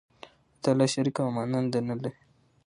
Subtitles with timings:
[0.03, 2.11] الله تعالی شریک او ماننده نه لری